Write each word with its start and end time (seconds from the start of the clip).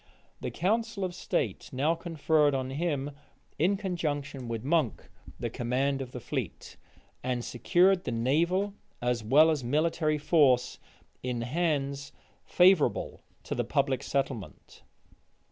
The 0.39 0.49
council 0.49 1.03
of 1.05 1.13
state 1.13 1.69
now 1.71 1.93
conferred 1.93 2.55
on 2.55 2.71
him, 2.71 3.11
in 3.59 3.77
conjunction 3.77 4.47
with 4.47 4.63
Monk, 4.63 5.07
the 5.39 5.51
command 5.51 6.01
of 6.01 6.11
the 6.11 6.19
fleet; 6.19 6.75
and 7.23 7.45
secured 7.45 8.03
the 8.05 8.11
naval, 8.11 8.73
as 8.99 9.23
well 9.23 9.51
as 9.51 9.63
military 9.63 10.17
force, 10.17 10.79
in 11.21 11.41
hands 11.41 12.11
favorable 12.43 13.21
to 13.43 13.53
the 13.53 13.63
public 13.63 14.01
settlement. 14.01 14.81